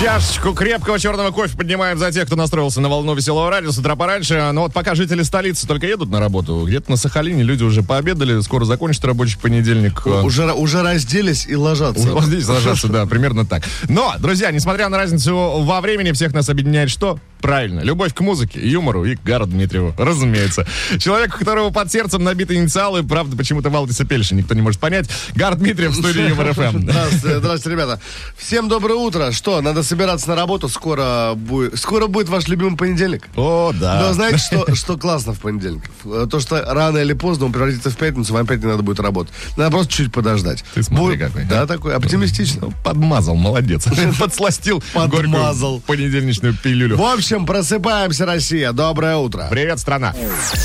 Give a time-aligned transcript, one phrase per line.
[0.00, 3.96] Чашечку крепкого черного кофе поднимаем за тех, кто настроился на волну веселого радио с утра
[3.96, 4.50] пораньше.
[4.54, 8.40] Но вот пока жители столицы только едут на работу, где-то на Сахалине люди уже пообедали,
[8.40, 10.00] скоро закончится рабочий понедельник.
[10.06, 12.08] А, Уже, уже разделись и ложатся.
[12.12, 13.62] Вот здесь ложатся, да, примерно так.
[13.90, 17.18] Но, друзья, несмотря на разницу во времени, всех нас объединяет что?
[17.42, 20.66] Правильно, любовь к музыке, юмору и к Гару Дмитриеву, разумеется.
[20.98, 25.08] Человек, у которого под сердцем набиты инициалы, правда, почему-то Валдиса Пельша, никто не может понять.
[25.34, 26.82] Гар Дмитриев в студии Юмор ФМ.
[26.82, 28.00] Здравствуйте, здравствуйте, ребята.
[28.36, 29.32] Всем доброе утро.
[29.32, 30.68] Что, надо собираться на работу.
[30.68, 33.28] Скоро будет, скоро будет ваш любимый понедельник.
[33.36, 34.00] О, да.
[34.00, 35.82] Но знаете, что, что классно в понедельник?
[36.04, 39.00] Э, То, что рано или поздно он превратится в пятницу, вам опять не надо будет
[39.00, 39.32] работать.
[39.56, 40.64] Надо просто чуть подождать.
[40.74, 41.44] Ты смотри Будет- какой.
[41.44, 42.70] Да, такой, оптимистично.
[42.84, 43.84] Подмазал, молодец.
[44.18, 45.80] Подсластил Подмазал.
[45.80, 46.96] понедельничную пилюлю.
[46.96, 48.72] В общем, просыпаемся, Россия.
[48.72, 49.48] Доброе утро.
[49.50, 50.14] Привет, страна.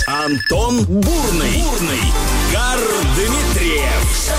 [0.07, 2.01] Антон Бурный, Бурный,
[2.53, 2.79] Гар
[3.15, 4.29] Дмитриев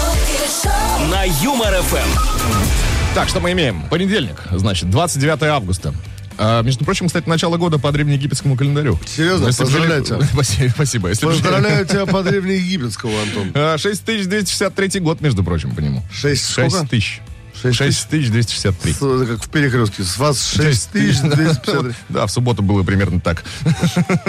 [1.11, 2.96] на Юмор ФМ.
[3.17, 3.81] Так, что мы имеем?
[3.89, 5.95] Понедельник, значит, 29 августа.
[6.37, 8.99] А, между прочим, кстати, начало года по древнеегипетскому календарю.
[9.07, 9.47] Серьезно?
[9.47, 10.21] Если Поздравляю тебя.
[10.21, 11.09] Спасибо, спасибо.
[11.09, 13.53] Если Поздравляю тебя по древнеегипетскому, Антон.
[13.55, 16.03] А, 6263 год, между прочим, по нему.
[16.13, 16.81] Шесть сколько?
[16.81, 17.23] 6 тысяч.
[17.73, 18.27] Шесть тысяч?
[18.27, 18.93] 6263.
[18.93, 20.05] С- это Как в перекрестке.
[20.05, 21.95] С вас 6250.
[22.09, 23.45] Да, в субботу было примерно так.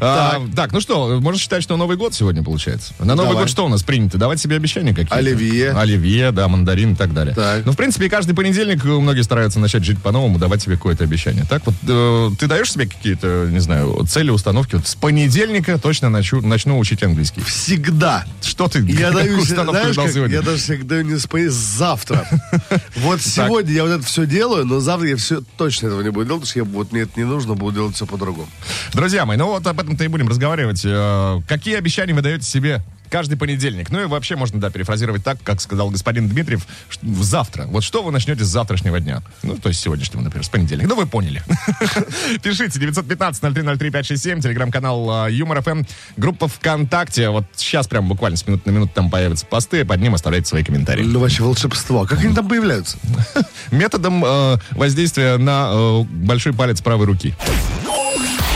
[0.00, 2.92] А, Так, ну что, можно считать, что Новый год сегодня получается.
[2.98, 4.18] На Новый год что у нас принято?
[4.18, 5.14] Давать себе обещания какие-то?
[5.14, 5.70] Оливье.
[5.72, 7.34] Оливье, да, мандарин и так далее.
[7.64, 11.44] Ну, в принципе, каждый понедельник э, многие стараются начать жить по-новому, давать себе какое-то обещание.
[11.48, 14.74] Так вот, э, ты даешь себе какие-то, не знаю, цели, установки?
[14.74, 17.42] Вот с понедельника точно начну, учить английский.
[17.42, 18.24] Всегда.
[18.42, 22.26] Что ты, Я даю, знаешь, как, я даже даю не спа- завтра.
[22.96, 26.26] Вот сегодня я вот это все делаю, но завтра я все точно этого не буду
[26.26, 28.48] делать, потому что я, вот мне это не нужно, буду делать все по-другому.
[28.92, 30.82] Друзья мои, ну вот об этом-то и будем разговаривать.
[30.84, 33.90] Э, Какие обещания вы даете себе каждый понедельник?
[33.90, 36.66] Ну и вообще можно, да, перефразировать так, как сказал господин Дмитриев,
[37.02, 37.66] в завтра.
[37.66, 39.22] Вот что вы начнете с завтрашнего дня?
[39.42, 40.88] Ну, то есть сегодняшнего, например, с понедельника.
[40.88, 41.42] Ну, вы поняли.
[42.42, 45.82] Пишите 915-0303-567, телеграм-канал э, Юмор ФМ,
[46.16, 47.30] группа ВКонтакте.
[47.30, 50.64] Вот сейчас прям буквально с минут на минуту там появятся посты, под ним оставляйте свои
[50.64, 51.02] комментарии.
[51.04, 52.02] Ну, вообще волшебство.
[52.02, 52.98] А Как они там появляются?
[53.70, 57.34] методом э, воздействия на э, большой палец правой руки.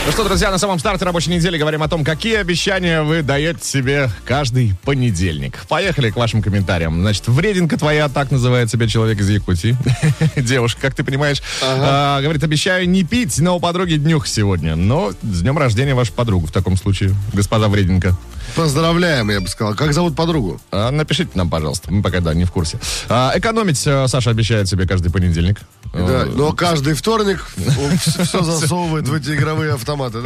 [0.09, 3.63] Ну что, друзья, на самом старте рабочей недели говорим о том, какие обещания вы даете
[3.63, 5.67] себе каждый понедельник.
[5.69, 7.03] Поехали к вашим комментариям.
[7.03, 9.77] Значит, врединка твоя, так называет себя человек из Якутии.
[10.41, 14.77] Девушка, как ты понимаешь, а, говорит, обещаю не пить, но у подруги днюх сегодня.
[14.77, 18.17] Но с днем рождения вашу подругу в таком случае, господа врединка.
[18.57, 19.75] Поздравляем, я бы сказал.
[19.75, 20.61] Как зовут подругу?
[20.71, 21.93] А, Напишите нам, пожалуйста.
[21.93, 22.79] Мы пока, да, не в курсе.
[23.09, 25.59] А, Экономить э, Саша обещает себе каждый понедельник.
[25.93, 27.45] Да, Э, но каждый вторник
[28.01, 30.19] все засовывает в эти игровые автоматы.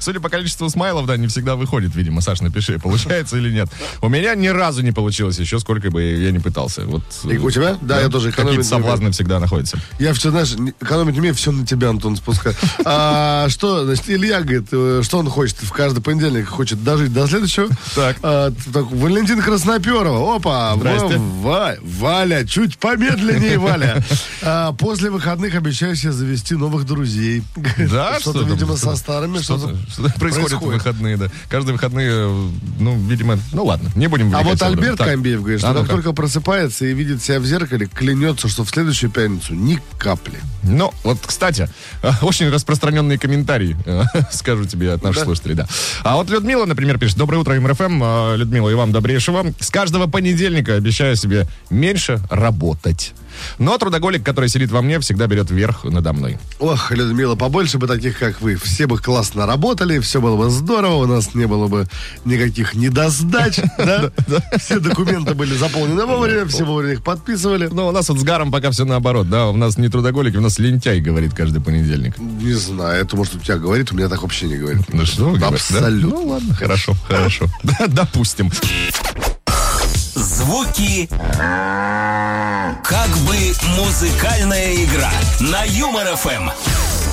[0.00, 3.68] Судя по количеству смайлов, да, не всегда выходит, видимо, Саш, напиши, получается или нет.
[4.00, 6.82] У меня ни разу не получилось еще, сколько бы я не пытался.
[6.82, 7.76] Вот, И у тебя?
[7.80, 9.78] Да, я тоже экономить Какие-то соблазны всегда находятся.
[9.98, 12.54] Я все, знаешь, экономить не умею, все на тебя, Антон, спускаю.
[12.84, 16.48] А, что, значит, Илья говорит, э, что он хочет в каждый понедельник?
[16.48, 17.45] Хочет дожить до следующего.
[17.94, 18.16] Так.
[18.22, 20.36] А, так, Валентин Красноперова.
[20.36, 20.74] Опа.
[20.76, 21.16] Здрасте.
[21.18, 24.02] Ва- Валя, чуть помедленнее, Валя.
[24.42, 27.42] А, после выходных обещаю себе завести новых друзей.
[27.78, 31.28] Да, Что-то, там, видимо, со старыми что-то, что-то что-то происходит, в выходные, да.
[31.48, 32.48] Каждые выходные, э,
[32.78, 34.60] ну, видимо, ну ладно, не будем А вот.
[34.62, 34.98] Альберт.
[34.98, 35.92] Камбеев говорит, что А как ну-ка.
[35.94, 40.38] только просыпается и видит себя в зеркале, клянется, что в следующую пятницу ни капли.
[40.62, 41.68] Ну, вот, кстати,
[42.02, 44.02] э, очень распространенные комментарии, э,
[44.32, 45.66] скажу тебе от наших слушателей, да.
[46.02, 49.44] А вот Людмила, например, пишет, доброе утро, МРФМ, Э, Людмила, и вам добрейшего.
[49.60, 53.14] С каждого понедельника обещаю себе меньше работать.
[53.58, 56.38] Но трудоголик, который сидит во мне, всегда берет верх надо мной.
[56.58, 58.56] Ох, Людмила, побольше бы таких, как вы.
[58.56, 61.86] Все бы классно работали, все было бы здорово, у нас не было бы
[62.24, 64.10] никаких недосдач, да?
[64.58, 67.68] Все документы были заполнены вовремя, все вовремя их подписывали.
[67.70, 70.40] Но у нас вот с Гаром пока все наоборот, да, у нас не трудоголики, у
[70.40, 72.18] нас лентяй, говорит каждый понедельник.
[72.18, 74.82] Не знаю, это может у тебя говорит, у меня так вообще не говорит.
[74.92, 75.36] Ну что?
[75.42, 76.08] Абсолютно.
[76.08, 77.25] Ну ладно, хорошо, хорошо.
[77.62, 78.50] Да, Допустим.
[80.14, 81.08] Звуки
[82.84, 83.36] как бы
[83.76, 86.50] музыкальная игра на Юмор ФМ.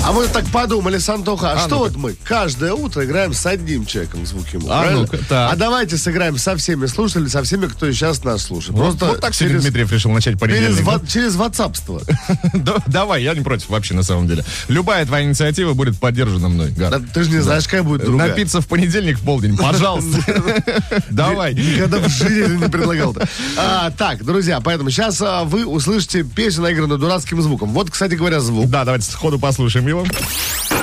[0.05, 1.89] А мы так подумали с Антоха, а, А что ну-ка.
[1.89, 5.53] вот мы каждое утро играем с одним человеком звуки ему, А так.
[5.53, 8.77] А давайте сыграем со всеми слушателями, со всеми, кто сейчас нас слушает.
[8.77, 10.83] Просто вот так через, Дмитриев решил начать через, понедельник.
[10.83, 12.01] ва- через ватсапство.
[12.53, 14.43] Да, Давай, я не против вообще на самом деле.
[14.67, 16.91] Любая твоя инициатива будет поддержана мной, Гар.
[16.91, 18.29] Да Ты же не знаешь, какая будет другая.
[18.29, 20.19] Напиться в понедельник в полдень, пожалуйста.
[21.09, 21.53] Давай.
[21.53, 23.15] Никогда в жизни не предлагал.
[23.57, 27.69] А, так, друзья, поэтому сейчас а, вы услышите песню, наигранную дурацким звуком.
[27.69, 28.69] Вот, кстати говоря, звук.
[28.69, 30.82] Да, давайте сходу послушаем его.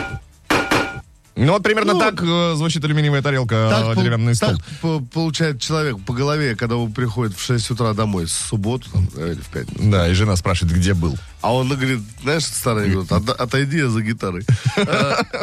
[1.47, 4.51] Ну вот примерно Ну, так э, звучит алюминиевая тарелка, Так, э, пол- деревянный стол.
[4.57, 8.89] так по- получает человек по голове, когда он приходит в 6 утра домой с субботу
[8.91, 9.81] там, или в пятницу.
[9.91, 11.17] Да, и жена спрашивает, где был.
[11.43, 14.45] А он говорит, знаешь, старый анекдот, «От- отойди я за гитарой.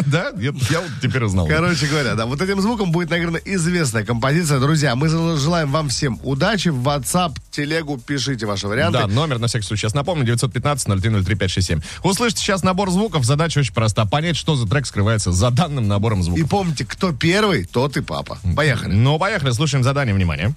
[0.06, 1.48] Да, я вот теперь узнал.
[1.48, 4.60] Короче говоря, да, вот этим звуком будет наиграна известная композиция.
[4.60, 6.70] Друзья, мы желаем вам всем удачи.
[6.70, 9.00] В WhatsApp, телегу пишите ваши варианты.
[9.00, 9.82] Да, номер на всякий случай.
[9.82, 11.84] Сейчас напомню, 915-0303-567.
[12.04, 13.26] Услышите сейчас набор звуков.
[13.26, 14.06] Задача очень проста.
[14.06, 16.50] Понять, что за трек скрывается за данным набором И звуков.
[16.50, 18.38] помните, кто первый, тот и папа.
[18.56, 18.94] Поехали.
[18.94, 20.54] Ну, поехали, слушаем задание, внимание.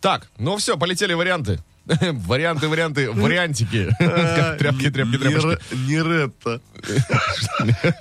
[0.00, 1.60] Так, ну все, полетели варианты.
[2.26, 3.94] Варианты, варианты, вариантики.
[3.98, 5.58] Как тряпки, тряпки, тряпочки.
[5.86, 6.60] Не ретто.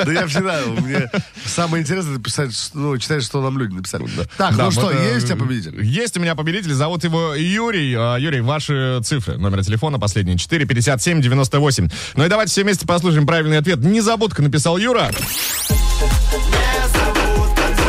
[0.05, 1.09] Да я всегда, мне
[1.45, 4.05] самое интересное писать, ну, читать, что нам люди написали.
[4.37, 5.83] Так, ну что, э, есть у тебя победитель?
[5.83, 7.93] Есть у меня победитель, зовут его Юрий.
[7.97, 11.89] А, Юрий, ваши цифры, номер телефона последний, 4 57 98.
[12.15, 13.79] Ну и давайте все вместе послушаем правильный ответ.
[13.79, 15.11] Незабудка написал Юра.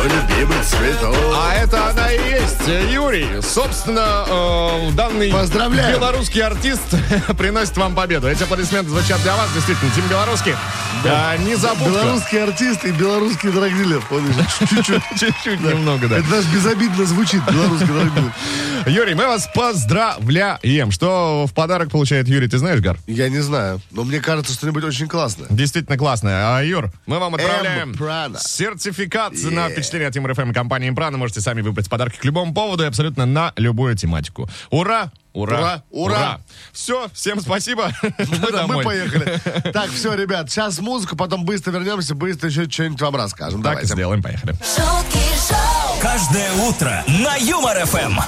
[0.04, 1.16] Любимый цветок.
[1.34, 3.40] А это она и есть, Юрий.
[3.42, 5.98] Собственно, э, данный Поздравляем.
[5.98, 6.82] белорусский артист
[7.38, 8.28] приносит вам победу.
[8.28, 9.90] Эти аплодисменты звучат для вас, действительно.
[9.94, 10.54] Тим Белорусский.
[11.06, 11.84] А, незабудка.
[11.90, 14.06] Белорусский артист и белорусский драгдилев.
[14.08, 14.34] помнишь?
[14.70, 15.02] Чуть-чуть.
[15.18, 16.18] Чуть-чуть немного, да.
[16.18, 18.32] Это даже безобидно звучит, белорусский драгдилев.
[18.86, 20.90] Юрий, мы вас поздравляем.
[20.90, 22.98] Что в подарок получает Юрий, ты знаешь, Гар?
[23.06, 25.46] Я не знаю, но мне кажется, что-нибудь очень классное.
[25.50, 26.56] Действительно классная.
[26.58, 27.94] А, Юр, мы вам отправляем
[28.38, 29.50] сертификат Yeah.
[29.50, 31.16] на впечатление от Тимур ФМ и компании Импрана.
[31.16, 34.48] Можете сами выбрать подарки к любому поводу и абсолютно на любую тематику.
[34.70, 35.12] Ура!
[35.32, 35.56] Ура!
[35.58, 35.82] Ура!
[35.90, 36.40] Ура!
[36.72, 37.90] Все, всем спасибо.
[38.02, 38.10] Мы
[38.52, 38.84] Да, мы домой.
[38.84, 39.40] поехали.
[39.72, 43.62] Так, все, ребят, сейчас музыка, потом быстро вернемся, быстро еще что-нибудь вам расскажем.
[43.62, 43.94] Так и Давайте.
[43.94, 44.52] сделаем, поехали.
[44.52, 45.18] шутки
[45.48, 48.20] шоу, Каждое утро на Юмор ФМ.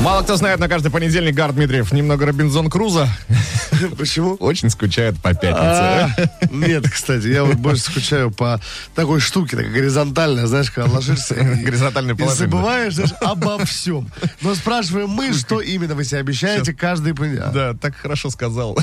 [0.00, 3.08] Мало кто знает, на каждый понедельник Гар Дмитриев немного Робинзон Круза
[3.98, 4.34] Почему?
[4.34, 6.30] очень скучает по А, пятнице.
[6.50, 8.60] Нет, кстати, я вот больше скучаю по
[8.94, 14.08] такой штуке, такой горизонтальной, знаешь, когда ложишься Горизонтальный и забываешь знаешь, обо всем.
[14.42, 17.52] Но спрашиваем мы, что именно вы себе обещаете каждый понедельник.
[17.52, 18.78] Да, так хорошо сказал.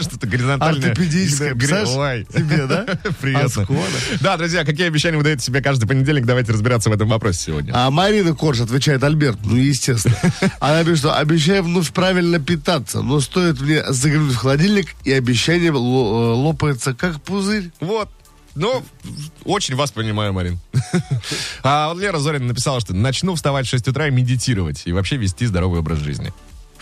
[0.00, 0.90] Что-то горизонтальное.
[0.90, 1.52] Ортопедическое.
[1.52, 2.86] Тебе, да?
[3.20, 3.66] Приятно.
[4.20, 6.24] Да, друзья, какие обещания вы даете себе каждый понедельник?
[6.24, 7.57] Давайте разбираться в этом вопросе сегодня.
[7.72, 10.16] А Марина Корж отвечает Альберт, ну естественно.
[10.60, 15.70] Она пишет, что обещаю вновь правильно питаться, но стоит мне заглянуть в холодильник, и обещание
[15.70, 17.70] э, лопается как пузырь.
[17.80, 18.08] Вот.
[18.54, 18.82] Ну,
[19.44, 20.58] очень вас понимаю, Марин.
[21.62, 25.46] А Лера Зорина написала, что начну вставать в 6 утра и медитировать, и вообще вести
[25.46, 26.32] здоровый образ жизни.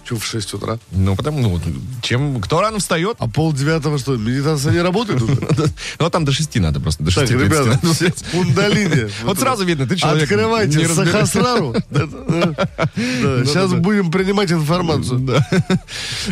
[0.09, 0.79] Че в 6 утра?
[0.93, 1.61] Ну, потому, ну,
[2.01, 5.21] чем, кто рано встает, А полдевятого что, медитация не работает
[5.99, 7.81] ну, там до 6 надо просто, до 6 Так, ребята,
[8.31, 9.11] кундалини.
[9.25, 10.23] Вот сразу видно, ты человек...
[10.31, 10.87] Открывайте.
[10.89, 11.75] Сахасрару.
[12.95, 13.77] Сейчас да.
[13.79, 15.43] будем принимать информацию.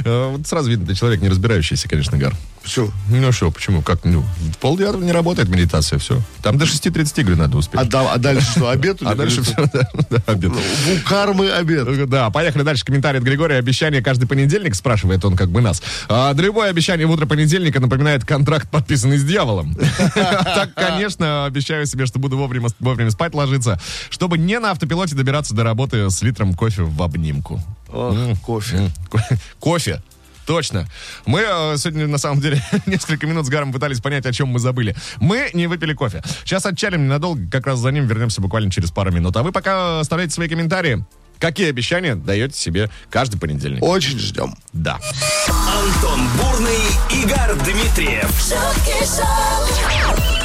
[0.05, 2.35] Э, Вот сразу видно, ты человек не разбирающийся, конечно, Гар.
[2.63, 2.91] Почему?
[3.11, 3.83] Ну что, почему?
[3.83, 4.05] Как?
[4.05, 6.23] Ну, в полдевятого не работает медитация, все.
[6.43, 7.79] Там до 6.30 игры надо успеть.
[7.79, 8.99] А да- а дальше что, обед?
[9.03, 10.51] А дальше все, да, обед.
[10.53, 12.09] У кармы обед.
[12.09, 12.85] Да, поехали дальше.
[12.85, 13.59] Комментарий от Григория.
[13.65, 15.83] Обещание каждый понедельник, спрашивает он как бы нас.
[16.11, 19.75] А, да любое обещание в утро понедельника напоминает контракт, подписанный с дьяволом.
[20.15, 23.81] Так, конечно, обещаю себе, что буду вовремя, вовремя спать ложиться,
[24.11, 27.59] чтобы не на автопилоте добираться до работы с литром кофе в обнимку.
[27.89, 28.91] Ох, кофе.
[29.61, 30.03] Кофе.
[30.47, 30.87] Точно.
[31.25, 34.59] Мы э, сегодня, на самом деле, несколько минут с Гаром пытались понять, о чем мы
[34.59, 34.95] забыли.
[35.21, 36.23] Мы не выпили кофе.
[36.45, 39.35] Сейчас отчалим ненадолго, как раз за ним вернемся буквально через пару минут.
[39.39, 41.03] А вы пока оставляйте свои комментарии.
[41.45, 43.83] Какие обещания даете себе каждый понедельник?
[43.83, 44.57] Очень ждем.
[44.73, 44.99] Да.
[45.47, 46.79] Антон Бурный,
[47.11, 48.31] Игорь Дмитриев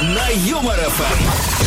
[0.02, 1.59] на Юмор ФМ.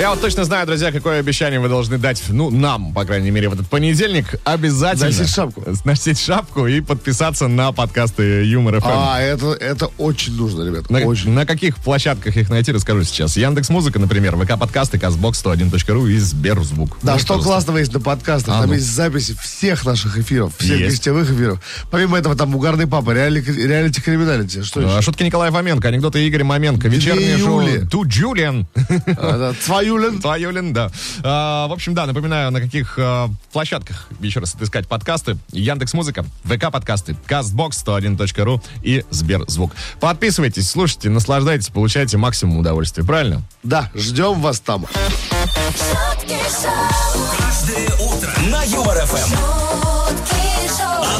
[0.00, 3.50] Я вот точно знаю, друзья, какое обещание вы должны дать, ну, нам, по крайней мере,
[3.50, 4.24] в этот понедельник.
[4.42, 5.08] Обязательно.
[5.08, 5.64] Носить шапку.
[5.84, 8.86] Носить шапку и подписаться на подкасты Юмор ФМ.
[8.88, 10.88] А, это, это очень нужно, ребят.
[10.88, 11.32] На, Очень.
[11.32, 13.36] на каких площадках их найти, расскажу сейчас.
[13.36, 16.96] Яндекс Музыка, например, ВК подкасты, Казбокс 101.ру и Сберзвук.
[17.02, 17.48] Да, Ну, что пожалуйста.
[17.50, 18.54] классного есть на подкастах.
[18.56, 18.74] А, там ну.
[18.76, 20.96] есть записи всех наших эфиров, всех Есть.
[20.96, 21.60] гостевых эфиров.
[21.90, 24.62] Помимо этого, там угарный папа, реали- реалити криминалити.
[24.62, 25.02] Что А, еще?
[25.02, 27.62] Шутки Николая Фоменко, анекдоты Игоря Маменко, Две вечернее шоу.
[27.90, 28.66] Ту Джулиан.
[29.18, 30.20] А, да, Цваюлин.
[30.20, 30.90] Твоюлин, да.
[31.22, 35.36] А, в общем, да, напоминаю, на каких а, площадках еще раз отыскать подкасты.
[35.50, 39.72] Яндекс Музыка, ВК подкасты, Castbox 101.ru и Сберзвук.
[40.00, 43.42] Подписывайтесь, слушайте, наслаждайтесь, получайте максимум удовольствия, правильно?
[43.62, 44.86] Да, ждем вас там.
[47.38, 48.62] Каждое утро на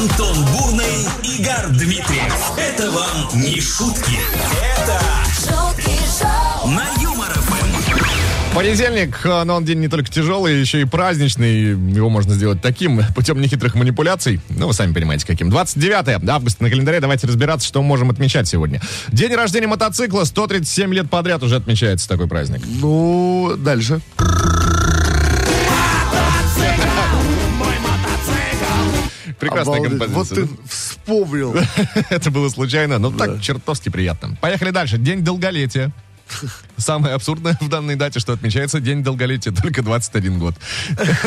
[0.03, 2.51] Антон Бурный, Игорь Дмитриев.
[2.57, 4.19] Это вам не шутки.
[4.75, 4.99] Это
[5.33, 7.12] шутки шоу, на Юмор.
[8.55, 11.69] Понедельник, а, но он день не только тяжелый, еще и праздничный.
[11.69, 14.39] Его можно сделать таким, путем нехитрых манипуляций.
[14.49, 15.49] Ну, вы сами понимаете, каким.
[15.49, 16.99] 29 августа на календаре.
[16.99, 18.79] Давайте разбираться, что мы можем отмечать сегодня.
[19.07, 20.23] День рождения мотоцикла.
[20.23, 22.61] 137 лет подряд уже отмечается такой праздник.
[22.79, 24.01] Ну, дальше.
[29.39, 29.99] Прекрасная Обалдеть.
[29.99, 30.45] Вот композиция.
[30.45, 31.55] ты вспомнил.
[32.09, 34.37] Это было случайно, но так чертовски приятно.
[34.39, 34.99] Поехали дальше.
[34.99, 35.91] День долголетия.
[36.77, 40.55] Самое абсурдное в данной дате, что отмечается День долголетия только 21 год.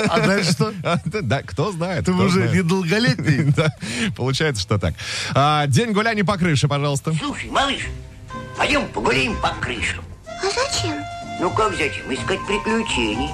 [0.09, 0.73] А дальше что?
[0.83, 2.05] А, Да, да, кто знает.
[2.05, 2.53] Ты кто уже знает.
[2.55, 3.53] недолголетний.
[3.57, 3.69] Да,
[4.17, 4.95] получается, что так.
[5.35, 7.15] А, день гуляний по крыше, пожалуйста.
[7.19, 7.87] Слушай, малыш,
[8.59, 10.05] пойдем погуляем по крышам.
[10.27, 10.97] а зачем?
[11.41, 12.13] Ну как зачем?
[12.13, 13.31] Искать приключений.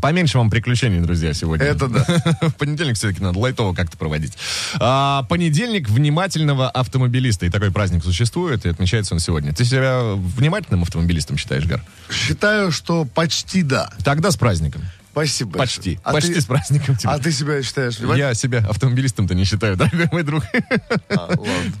[0.00, 1.66] Поменьше вам приключений, друзья, сегодня.
[1.66, 2.04] Это да.
[2.48, 4.36] В понедельник все-таки надо лайтово как-то проводить.
[4.78, 7.46] А, понедельник внимательного автомобилиста.
[7.46, 9.54] И такой праздник существует, и отмечается он сегодня.
[9.54, 11.82] Ты себя внимательным автомобилистом считаешь, Гар?
[12.10, 13.90] Считаю, что почти да.
[14.04, 14.82] Тогда с праздником.
[15.14, 15.58] Спасибо.
[15.58, 15.90] Почти.
[15.94, 16.00] большое.
[16.02, 17.12] А Почти ты- с праздником тебя.
[17.12, 18.28] А ты себя считаешь внимательным?
[18.28, 20.42] Я себя автомобилистом-то не считаю, дорогой мой друг.
[21.08, 21.30] А.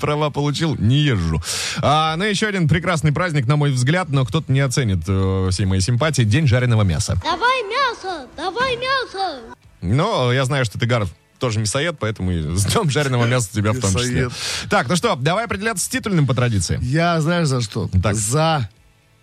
[0.00, 1.42] Права получил, не езжу.
[1.82, 5.66] А, ну, еще один прекрасный праздник, на мой взгляд, но кто-то не оценит э, всей
[5.66, 6.22] моей симпатии.
[6.22, 7.20] День жареного мяса.
[7.24, 9.40] Давай мясо, давай мясо.
[9.82, 11.08] Но я знаю, что ты, Гар,
[11.40, 14.28] тоже мясоед, поэтому и с днем жареного мяса тебя в том числе.
[14.70, 16.78] Так, ну что, давай определяться с титульным по традиции.
[16.80, 17.90] Я знаешь за что?
[18.00, 18.14] Так.
[18.14, 18.70] За.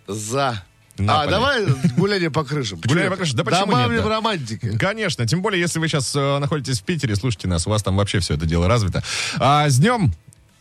[0.07, 0.63] За.
[1.05, 1.27] Наполе.
[1.27, 1.65] А, давай
[1.97, 2.79] гуляние по крышам.
[2.85, 3.37] Гуляние по крышам.
[3.37, 4.09] Да почему Добавим нет, да?
[4.09, 4.77] романтики.
[4.77, 7.95] Конечно, тем более, если вы сейчас э, находитесь в Питере, слушайте нас, у вас там
[7.97, 9.03] вообще все это дело развито.
[9.37, 10.13] А, с днем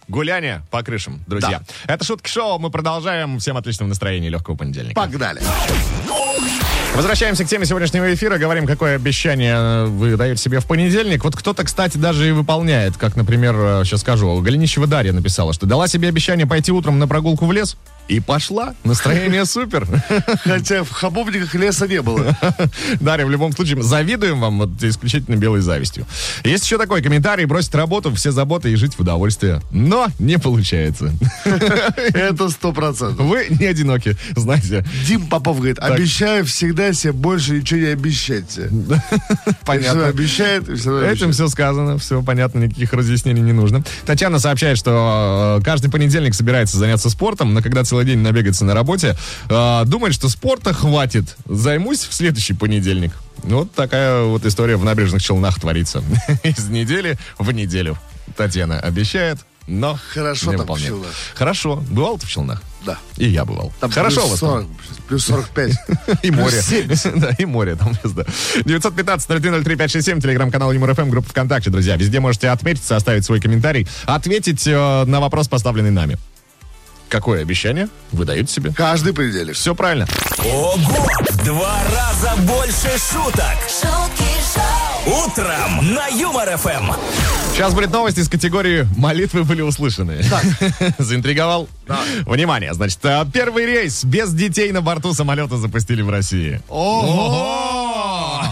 [0.09, 1.63] гуляния по крышам, друзья.
[1.87, 3.39] Это шутки шоу, мы продолжаем.
[3.39, 5.01] Всем отличного настроения, легкого понедельника.
[5.01, 5.41] Погнали.
[6.95, 8.37] Возвращаемся к теме сегодняшнего эфира.
[8.37, 11.23] Говорим, какое обещание вы даете себе в понедельник.
[11.25, 12.97] Вот кто-то, кстати, даже и выполняет.
[12.97, 17.07] Как, например, э, сейчас скажу, Голенищева Дарья написала, что дала себе обещание пойти утром на
[17.07, 17.77] прогулку в лес.
[18.11, 18.75] И пошла.
[18.83, 19.87] Настроение супер.
[20.43, 22.37] Хотя в хабовниках леса не было.
[23.01, 26.07] Дарья, в любом случае, завидуем вам вот исключительно белой завистью.
[26.43, 27.45] Есть еще такой комментарий.
[27.45, 29.63] Бросить работу, все заботы и жить в удовольствие.
[29.71, 31.13] Но не получается.
[31.45, 33.25] Это сто процентов.
[33.27, 34.85] Вы не одиноки, знаете.
[35.07, 38.71] Дим Попов говорит, обещаю всегда себе больше ничего не обещайте.
[39.65, 40.09] Понятно.
[40.09, 43.85] обещает, Этим все сказано, все понятно, никаких разъяснений не нужно.
[44.05, 48.75] Татьяна сообщает, что э, каждый понедельник собирается заняться спортом, но когда целый день набегается на
[48.75, 49.17] работе,
[49.49, 51.37] э, думает, что спорта хватит.
[51.47, 53.13] Займусь в следующий понедельник.
[53.43, 56.03] Вот такая вот история в набережных Челнах творится.
[56.43, 57.97] Из недели в неделю.
[58.37, 60.81] Татьяна обещает, но Хорошо не там в.
[60.81, 61.11] Челнах.
[61.35, 61.83] Хорошо.
[61.91, 62.63] Бывал ты в Челнах?
[62.85, 62.99] Да.
[63.17, 63.73] И я бывал.
[63.79, 64.51] Там Хорошо у плюс вас там?
[64.51, 64.67] 40,
[65.09, 65.73] плюс 45.
[66.23, 66.63] И море.
[66.63, 67.15] 70.
[67.21, 68.25] Да, и море там да.
[68.61, 71.97] 915-0303-567, телеграм-канал Юмор ФМ, группа ВКонтакте, друзья.
[71.97, 76.17] Везде можете отметиться, оставить свой комментарий, ответить э, на вопрос, поставленный нами.
[77.11, 78.73] Какое обещание вы даете себе?
[78.73, 79.57] Каждый понедельник.
[79.57, 80.07] Все правильно.
[80.39, 80.77] Ого!
[81.29, 83.57] В Два раза больше шуток.
[83.69, 86.93] шутки шоу, Утром на Юмор ФМ.
[87.53, 90.23] Сейчас будет новость из категории «Молитвы были услышаны».
[90.99, 91.69] Заинтриговал?
[92.27, 96.63] Внимание, значит, э, первый рейс без детей на борту самолета запустили в России.
[96.69, 97.80] Ого!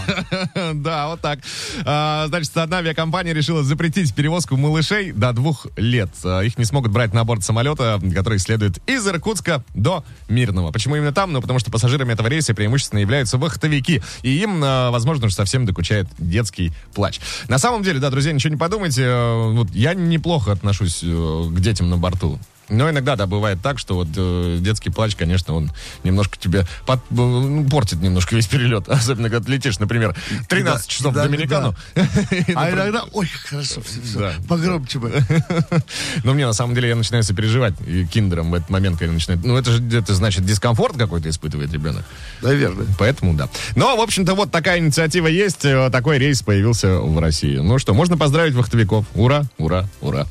[0.73, 1.39] Да, вот так.
[1.85, 6.09] А, Значит, одна авиакомпания решила запретить перевозку малышей до двух лет.
[6.23, 10.71] А, Их не смогут брать на борт самолета, который следует из Иркутска до Мирного.
[10.71, 11.31] Почему именно там?
[11.31, 14.01] Ну, потому что пассажирами этого рейса преимущественно являются вахтовики.
[14.23, 17.19] И им, а, возможно, уж совсем докучает детский плач.
[17.47, 19.09] На самом деле, да, друзья, ничего не подумайте.
[19.51, 22.39] Вот я неплохо отношусь э, к детям на борту.
[22.69, 25.71] Но иногда, да, бывает так, что вот э, детский плач, конечно, он
[26.03, 28.87] немножко тебе под- э, ну, портит немножко весь перелет.
[28.89, 30.15] Особенно, когда ты летишь, например,
[30.47, 31.75] 13 Да, часов да, в Доминикану.
[31.95, 34.33] И, А иногда, ой, хорошо, все, все, Да.
[34.47, 35.11] погромче бы.
[36.23, 37.73] Но мне, на самом деле, я начинаю сопереживать
[38.11, 39.43] киндером в этот момент, когда начинает...
[39.43, 42.03] Ну, это же, это значит, дискомфорт какой-то испытывает ребенок.
[42.41, 42.85] Наверное.
[42.97, 43.49] Поэтому да.
[43.75, 45.65] Но, в общем-то, вот такая инициатива есть.
[45.65, 47.57] э, Такой рейс появился в России.
[47.57, 49.05] Ну что, можно поздравить вахтовиков.
[49.15, 50.27] Ура, ура, ура.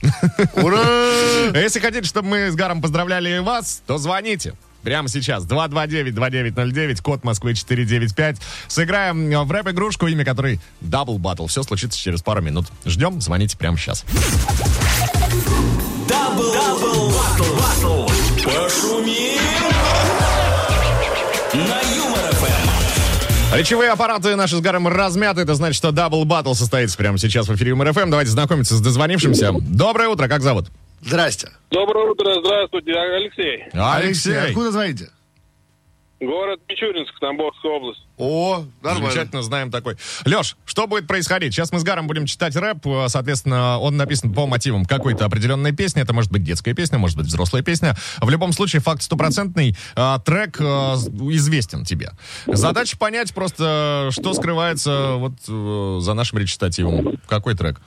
[0.55, 0.83] Ура!
[1.51, 4.55] А Если хотите, чтобы мы с Гаром поздравляли вас, то звоните.
[4.83, 5.45] Прямо сейчас.
[5.45, 8.37] 229-2909, код Москвы 495.
[8.69, 11.49] Сыграем в рэп-игрушку, имя которой Double Battle.
[11.49, 12.67] Все случится через пару минут.
[12.87, 14.05] Ждем, звоните прямо сейчас.
[16.09, 18.07] Double, double, battle, battle.
[18.45, 19.41] Пошумим.
[21.55, 23.57] На Юмор ФМ.
[23.57, 25.41] Речевые аппараты наши с Гаром размяты.
[25.41, 28.11] Это значит, что Double Battle состоится прямо сейчас в эфире МРФМ.
[28.11, 29.53] Давайте знакомиться с дозвонившимся.
[29.61, 30.69] Доброе утро, как зовут?
[31.01, 31.51] Здрасте.
[31.71, 33.65] Доброе утро, здравствуйте, я Алексей.
[33.73, 34.37] Алексей.
[34.39, 35.11] Откуда звоните?
[36.21, 38.01] Город Мичуринск, Тамбовская область.
[38.17, 39.09] О, нормально.
[39.13, 39.97] Замечательно, знаем такой.
[40.25, 41.55] Леш, что будет происходить?
[41.55, 42.85] Сейчас мы с Гаром будем читать рэп.
[42.89, 46.03] э, Соответственно, он написан по мотивам какой-то определенной песни.
[46.03, 47.95] Это может быть детская песня, может быть взрослая песня.
[48.21, 49.77] В любом случае, факт стопроцентный.
[49.95, 52.11] э, Трек э, известен тебе.
[52.49, 55.35] Задача понять просто, что скрывается вот
[56.03, 57.19] за нашим речитативом.
[57.29, 57.81] Какой трек?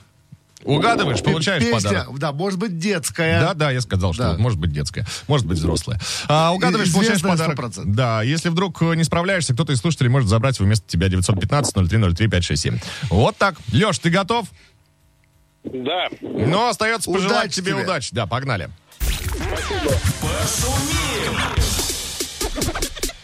[0.64, 2.18] Угадываешь, получаешь Песня, подарок.
[2.18, 3.40] да, может быть, детская.
[3.40, 4.38] Да, да, я сказал, что Да.
[4.38, 6.00] может быть детская, может быть взрослая.
[6.28, 7.58] А, угадываешь, получаешь подарок.
[7.58, 7.82] 100%.
[7.86, 12.80] Да, если вдруг э, не справляешься, кто-то из слушателей может забрать вместо тебя 915-0303-567.
[13.10, 13.56] Вот так.
[13.72, 14.46] Леш, ты готов?
[15.64, 17.82] Да, Но остается пожелать Удачи тебе, тебе.
[17.84, 18.08] удачи.
[18.12, 18.68] Да, погнали.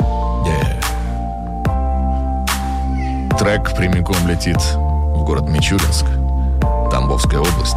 [0.08, 0.80] Yeah.
[3.38, 6.04] Трек прямиком летит в город Мичуринск,
[6.98, 7.76] Тамбовская область.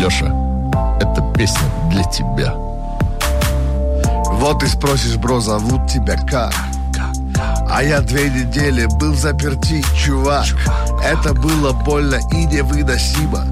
[0.00, 0.34] Леша,
[0.98, 2.52] эта песня для тебя.
[4.32, 6.52] Вот ты спросишь, бро, зовут тебя как?
[7.70, 10.46] А я две недели был заперти, чувак.
[11.04, 13.44] Это было больно и невыносимо.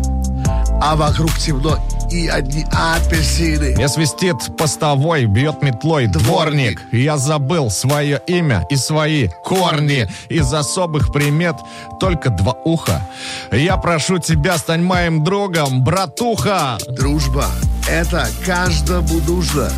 [0.81, 1.79] А вокруг темно
[2.11, 3.75] и одни апельсины.
[3.77, 6.81] Мне свистит постовой, бьет метлой дворник.
[6.93, 10.09] И Я забыл свое имя и свои корни.
[10.29, 11.57] Из особых примет
[11.99, 13.03] только два уха.
[13.51, 16.79] Я прошу тебя, стань моим другом, братуха.
[16.89, 17.47] Дружба,
[17.89, 19.71] это каждому нужно.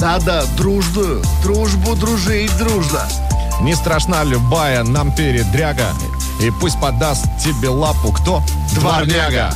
[0.00, 3.00] Надо дружную дружбу дружить дружно.
[3.62, 5.88] Не страшна любая нам передряга.
[6.40, 8.42] И пусть подаст тебе лапу кто?
[8.74, 9.54] Дворняга.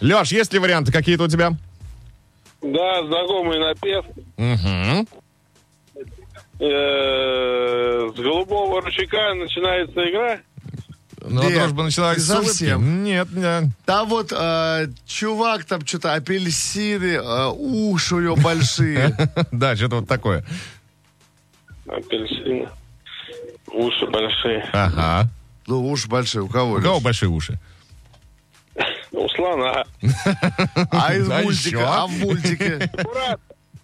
[0.00, 1.52] Леш, есть ли варианты какие-то у тебя?
[2.62, 4.04] да, знакомый напев.
[4.36, 5.06] Угу.
[6.58, 10.40] С голубого ручейка начинается игра.
[11.22, 13.04] Ну, Нет, дружба началась не совсем.
[13.04, 13.64] Нет, нет.
[13.84, 19.16] Там вот э, чувак, там что-то апельсины, э, уши у него большие.
[19.52, 20.44] Да, что-то вот такое.
[21.86, 22.68] Апельсины.
[23.72, 24.68] Уши большие.
[24.72, 25.28] Ага.
[25.66, 26.76] Ну, уши большие, у кого?
[26.76, 27.58] У кого большие уши?
[29.12, 29.84] У слона.
[30.92, 32.02] А из А мультика?
[32.02, 32.90] А в мультике?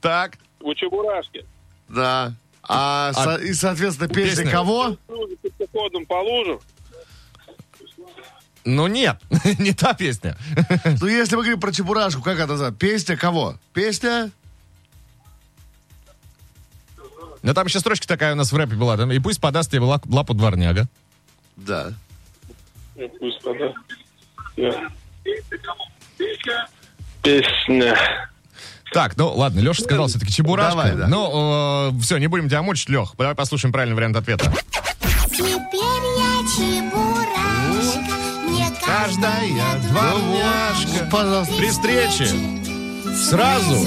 [0.00, 0.38] Так.
[0.60, 1.44] У Чебурашки.
[1.88, 2.32] Да.
[2.62, 4.50] А, со- и, соответственно, песня, Песня.
[4.50, 4.96] кого?
[5.42, 6.60] Пешеходом по лужу.
[8.64, 9.20] Ну нет,
[9.60, 10.36] не та песня.
[11.00, 12.78] Ну, если мы говорим про Чебурашку, как это называется?
[12.78, 13.56] Песня кого?
[13.72, 14.30] Песня?
[17.42, 18.96] Но там еще строчка такая у нас в рэпе была.
[18.96, 20.88] там, И пусть подаст тебе лапу дворняга.
[21.56, 21.92] Да.
[22.96, 23.72] Ну, Пусть пода.
[24.56, 24.88] Да.
[27.22, 27.96] Песня.
[28.92, 30.70] Так, ну ладно, Леша сказал все-таки Чебурашка.
[30.76, 31.08] Давай, да.
[31.08, 33.14] Ну, все, не будем тебя мучить, Лех.
[33.18, 34.52] Давай послушаем правильный вариант ответа.
[35.30, 35.48] Теперь
[36.16, 38.14] я чебурашка,
[38.48, 41.54] мне каждая дворняжка Пожалуйста.
[41.56, 42.28] При встрече
[43.28, 43.86] сразу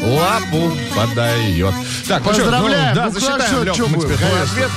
[0.00, 1.74] лапу подает.
[2.08, 2.88] Так, ну чё, Поздравляем.
[2.88, 4.70] ну, да, Ну, засчитаем, хорошо, Лёх, чё мы тебе твой ответ.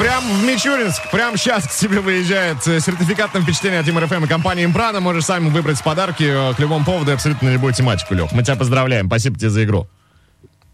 [0.00, 4.24] Прям в Мичуринск, прям сейчас к тебе выезжает э, сертификат на впечатление от Тимур ФМ
[4.24, 5.00] и компании Импрана.
[5.00, 8.32] Можешь сам выбрать подарки э, к любому поводу и абсолютно любую тематику, Лех.
[8.32, 9.08] Мы тебя поздравляем.
[9.08, 9.86] Спасибо тебе за игру.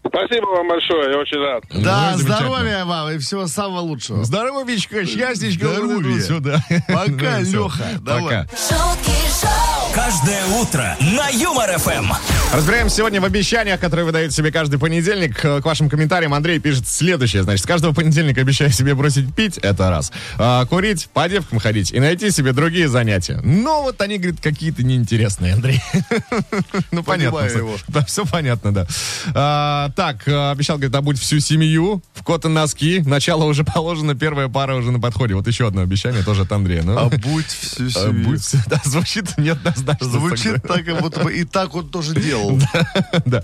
[0.07, 1.63] Спасибо вам большое, я очень рад.
[1.73, 4.23] Да, Ну, здоровья вам и всего самого лучшего.
[4.23, 5.67] Здоровичка, счастьечко.
[5.67, 6.21] Здоровья.
[6.21, 6.63] Сюда.
[6.87, 7.51] Пока, Ну.
[7.51, 8.23] Лёха, давай.
[8.23, 8.47] Пока.
[10.61, 12.11] Утро на Юмор ФМ.
[12.53, 15.43] Разбираем сегодня в обещаниях, которые вы даете себе каждый понедельник.
[15.45, 17.43] Э, К вашим комментариям Андрей пишет следующее.
[17.43, 20.11] Значит, с каждого понедельника обещаю себе бросить пить, это раз.
[20.39, 23.39] А, курить, по девкам ходить и найти себе другие занятия.
[23.43, 25.81] Но вот они, говорит, какие-то неинтересные, Андрей.
[26.91, 27.39] Ну, понятно.
[27.39, 27.75] Его.
[27.87, 28.87] Да, все понятно, да.
[29.35, 33.01] А, Так, э, обещал, говорит, обуть всю семью в кота носки.
[33.05, 35.35] Начало уже положено, первая пара уже на подходе.
[35.35, 36.83] Вот еще одно обещание тоже от Андрея.
[36.83, 38.37] Ну, А будь всю семью.
[38.67, 40.07] Да, звучит неоднозначно.
[40.07, 42.59] Звучит Звучит так, как будто бы и так он тоже делал.
[43.25, 43.41] Да.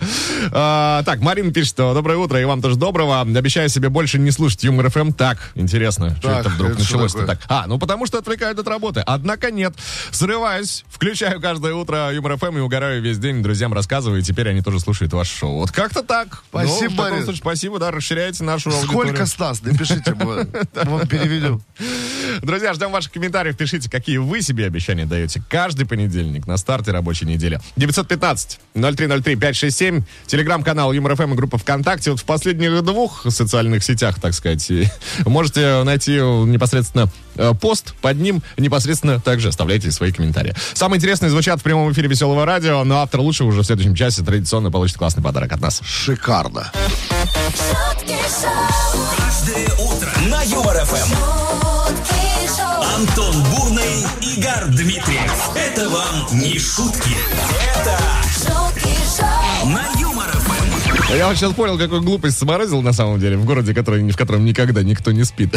[0.51, 3.21] А, Так, Марина пишет, что доброе утро, и вам тоже доброго.
[3.21, 5.11] Обещаю себе больше не слушать Юмор ФМ.
[5.11, 7.39] Так, интересно, что это вдруг началось-то так.
[7.47, 9.01] А, ну потому что отвлекают от работы.
[9.05, 9.73] Однако нет.
[10.11, 14.61] Срываюсь, включаю каждое утро Юмор ФМ и угораю весь день, друзьям рассказываю, и теперь они
[14.61, 15.55] тоже слушают ваше шоу.
[15.59, 16.43] Вот как-то так.
[16.49, 17.23] Спасибо, Ну, Марина.
[17.23, 19.27] случае, спасибо, да, расширяете нашу Сколько аудиторию.
[19.27, 19.61] с нас?
[19.61, 21.61] Напишите, вам переведем.
[22.41, 23.57] Друзья, ждем ваших комментариев.
[23.57, 27.59] Пишите, какие вы себе обещания даете каждый понедельник на старте рабочей недели.
[27.77, 32.11] 915-0303-567, телеграм-канал Юмор ФМ и группа ВКонтакте.
[32.11, 34.71] Вот в последних двух социальных сетях, так сказать,
[35.25, 40.55] можете найти непосредственно э, пост, под ним непосредственно также оставляйте свои комментарии.
[40.73, 44.23] Самые интересные звучат в прямом эфире Веселого радио, но автор лучшего уже в следующем часе
[44.23, 45.81] традиционно получит классный подарок от нас.
[45.83, 46.71] Шикарно.
[49.17, 50.93] Каждое утро на Юмор ФМ.
[50.93, 51.42] шутки шоу,
[53.03, 55.49] Антон Бурный, Игорь Дмитриев.
[55.57, 57.17] Это вам не шутки.
[57.75, 57.99] Это
[58.31, 60.02] шутки шоу, на.
[61.17, 64.45] Я вот сейчас понял, какую глупость сморозил на самом деле в городе, который, в котором
[64.45, 65.55] никогда никто не спит.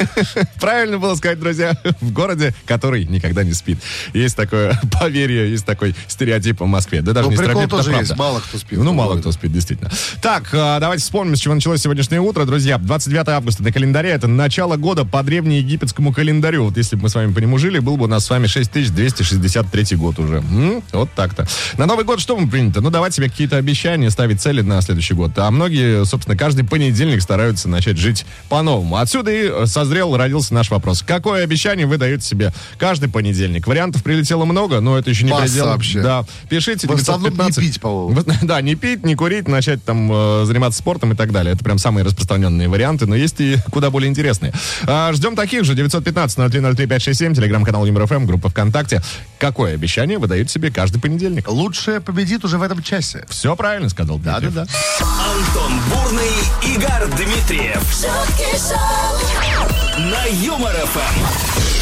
[0.60, 3.78] Правильно было сказать, друзья, в городе, который никогда не спит.
[4.12, 7.00] Есть такое поверье, есть такой стереотип в Москве.
[7.00, 8.16] Да даже Ну, не прикол стереотип, тоже есть.
[8.16, 8.78] Мало кто спит.
[8.78, 9.90] Ну, мало кто спит, действительно.
[10.20, 12.76] Так, а, давайте вспомним, с чего началось сегодняшнее утро, друзья.
[12.76, 16.64] 29 августа на календаре, это начало года по древнеегипетскому календарю.
[16.64, 18.46] Вот если бы мы с вами по нему жили, был бы у нас с вами
[18.48, 20.36] 6263 год уже.
[20.36, 20.82] М?
[20.92, 21.46] Вот так-то.
[21.78, 22.82] На Новый год что мы принято?
[22.82, 25.30] Ну, давать себе какие-то обещания, ставить цели на следующий год.
[25.36, 28.96] А многие, собственно, каждый понедельник стараются начать жить по-новому.
[28.96, 31.02] Отсюда и созрел, родился наш вопрос.
[31.06, 33.68] Какое обещание вы даете себе каждый понедельник?
[33.68, 35.66] Вариантов прилетело много, но это еще не Масса предел.
[35.66, 36.02] вообще.
[36.02, 36.24] Да.
[36.48, 36.88] Пишите.
[36.88, 37.64] В основном не 915.
[37.64, 37.80] пить.
[37.82, 41.54] Вот, Да, не пить, не курить, начать там э, заниматься спортом и так далее.
[41.54, 44.52] Это прям самые распространенные варианты, но есть и куда более интересные.
[44.88, 45.74] А, ждем таких же.
[45.74, 49.02] 915-0303-567, телеграм-канал Юмор ФМ, группа ВКонтакте.
[49.38, 51.48] Какое обещание вы даете себе каждый понедельник?
[51.48, 53.24] Лучшее победит уже в этом часе.
[53.28, 54.52] Все правильно сказал Дмитриев.
[54.54, 54.69] Да-да-да.
[55.00, 56.30] Антон Бурный,
[56.62, 57.82] Игорь Дмитриев.
[57.92, 61.79] шутки шоу, На Юмор ФМ.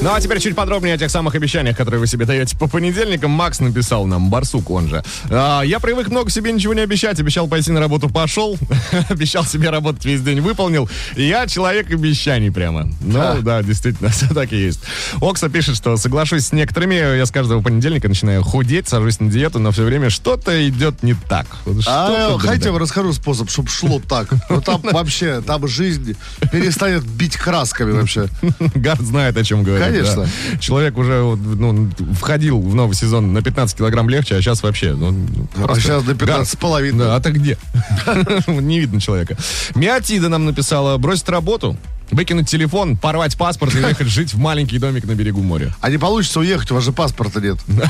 [0.00, 3.32] Ну а теперь чуть подробнее о тех самых обещаниях, которые вы себе даете по понедельникам.
[3.32, 5.02] Макс написал нам, Барсук он же.
[5.28, 7.18] «А, я привык много себе ничего не обещать.
[7.18, 8.56] Обещал пойти на работу, пошел.
[9.08, 10.88] Обещал себе работать весь день, выполнил.
[11.16, 12.88] Я человек обещаний прямо.
[13.00, 14.80] Ну да, действительно, все так и есть.
[15.20, 16.94] Окса пишет, что соглашусь с некоторыми.
[16.94, 21.14] Я с каждого понедельника начинаю худеть, сажусь на диету, но все время что-то идет не
[21.14, 21.46] так.
[21.66, 24.28] А что-то, хотите, я блин, вам расскажу способ, чтобы шло так.
[24.50, 26.16] Ну там вообще, там жизнь
[26.50, 28.28] перестанет бить красками вообще.
[28.74, 29.86] Гард знает, о чем говорит.
[29.86, 30.24] Конечно.
[30.24, 30.58] да.
[30.58, 34.94] Человек уже ну, входил в новый сезон на 15 килограмм легче, а сейчас вообще...
[34.94, 35.14] Ну,
[35.54, 36.98] просто- сейчас на 15 Гард, с половиной.
[36.98, 37.58] Да, а ты где?
[38.46, 39.36] Не видно человека.
[39.74, 41.76] Миотида нам написала, бросить работу,
[42.10, 45.74] выкинуть телефон, порвать паспорт и уехать жить в маленький домик на берегу моря.
[45.80, 47.58] А не получится уехать, у вас же паспорта нет.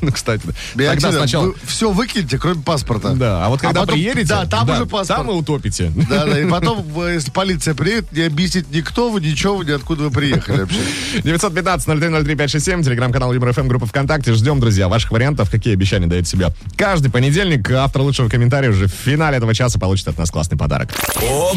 [0.00, 0.42] Ну, кстати,
[0.74, 0.90] да.
[0.90, 1.46] тогда сначала...
[1.46, 3.14] вы все выкиньте, кроме паспорта.
[3.14, 4.28] Да, а вот когда потом- приедете...
[4.28, 5.20] Да, там уже паспорт.
[5.20, 5.92] Там и утопите.
[6.08, 10.04] Да, да, и потом, э, если полиция приедет, не объяснит никто вы, ничего, вы, откуда
[10.04, 10.78] вы приехали вообще.
[11.22, 14.32] 915-0303-567, телеграм-канал Юмор ФМ, группа ВКонтакте.
[14.34, 16.52] Ждем, друзья, ваших вариантов, какие обещания дает себя.
[16.76, 20.90] Каждый понедельник автор лучшего комментария уже в финале этого часа получит от нас классный подарок.
[21.22, 21.54] Ого!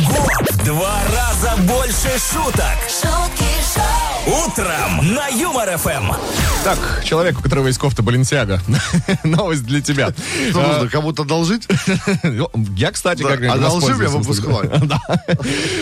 [0.52, 2.78] В два раза больше шуток.
[2.88, 6.12] шутки шоу, Утром на Юмор ФМ.
[6.64, 8.62] Так, человек, у которого есть кофта Баленсиага.
[9.24, 10.14] Новость для тебя.
[10.52, 11.68] Что нужно, кому-то одолжить?
[12.76, 14.70] Я, кстати, Да, как говорится, одолжи мне выпускной.
[14.88, 15.00] Да.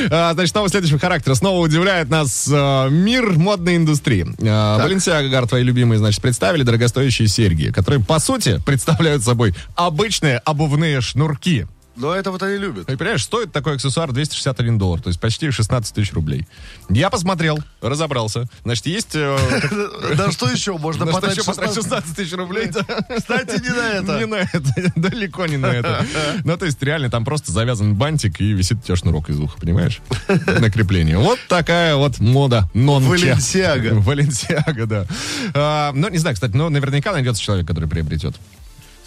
[0.10, 1.36] А, Значит, новость следующего характера.
[1.36, 4.25] Снова удивляет нас э, мир модной индустрии.
[4.39, 11.01] Баленсиага, Гар, твои любимые, значит, представили дорогостоящие серьги, которые, по сути, представляют собой обычные обувные
[11.01, 11.67] шнурки.
[11.95, 12.88] Но это вот они любят.
[12.88, 16.47] Ты понимаешь, стоит такой аксессуар 261 доллар, то есть почти 16 тысяч рублей.
[16.89, 18.47] Я посмотрел, разобрался.
[18.63, 19.12] Значит, есть...
[19.15, 19.38] э,
[20.17, 20.77] Да что еще?
[20.77, 22.67] Можно потратить еще потратить 16 16 тысяч рублей?
[22.67, 24.19] Кстати, не на это.
[24.19, 26.05] Не на это, далеко не на это.
[26.43, 29.60] Ну, то есть, реально, там просто завязан бантик и висит у тебя шнурок из уха,
[29.60, 30.01] понимаешь?
[30.27, 31.17] На крепление.
[31.17, 32.69] Вот такая вот мода.
[32.73, 33.95] Валенсиага.
[33.95, 35.05] Валенсиага, да.
[35.53, 38.36] А, Ну, не знаю, кстати, но наверняка найдется человек, который приобретет.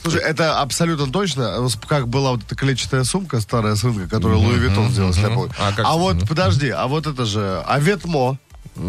[0.02, 1.68] Слушай, это абсолютно точно.
[1.86, 5.52] Как была вот эта клетчатая сумка старая с рынка, которую Луи Виттон сделал, помню.
[5.58, 8.38] А А вот, подожди, а вот это же Аветмо,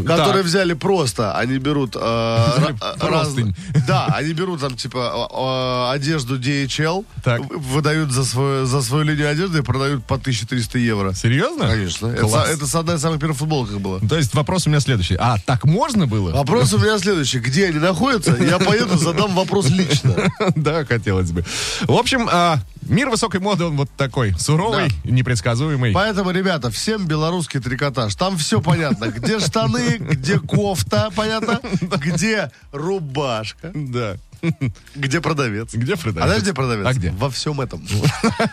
[0.05, 1.95] которые взяли просто, они берут...
[1.99, 3.55] э, простынь.
[3.73, 7.41] раз- Да, они берут там, типа, э, э, одежду DHL, Так.
[7.49, 11.13] выдают за свою, за свою линию одежды и продают по 1300 евро.
[11.13, 11.67] Серьезно?
[11.67, 12.07] Конечно.
[12.07, 13.99] Это, это с одной из самых первых футболок было.
[13.99, 15.15] То есть вопрос у меня следующий.
[15.19, 16.31] А, так можно было?
[16.31, 17.39] Вопрос у меня следующий.
[17.39, 18.35] Где они находятся?
[18.35, 20.15] Я поеду, задам вопрос лично.
[20.55, 21.45] Да, хотелось бы.
[21.87, 25.91] В общем, а, Мир высокой моды, он вот такой, суровый, непредсказуемый.
[25.93, 28.15] Поэтому, ребята, всем белорусский трикотаж.
[28.15, 29.05] Там все понятно.
[29.09, 31.59] Где штаны, где кофта, понятно?
[31.97, 34.17] Где рубашка, Да.
[34.95, 35.73] где продавец.
[35.73, 36.23] Где продавец?
[36.23, 36.85] А знаешь, где продавец?
[36.85, 37.11] А где?
[37.11, 37.85] Во всем этом.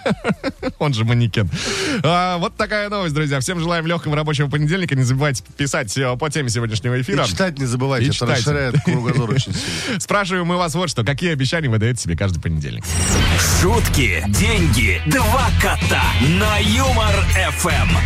[0.79, 1.49] Он же манекен.
[2.03, 3.41] А, вот такая новость, друзья.
[3.41, 4.95] Всем желаем легкого рабочего понедельника.
[4.95, 7.25] Не забывайте писать э, по теме сегодняшнего эфира.
[7.25, 8.41] И читать не забывайте, И это читайте.
[8.51, 10.01] расширяет кругозор очень сильно.
[10.01, 11.05] Спрашиваем мы вас вот что.
[11.05, 12.85] Какие обещания вы даете себе каждый понедельник?
[13.61, 16.03] Шутки, деньги, два кота
[16.39, 17.15] на Юмор
[17.59, 17.97] ФМ.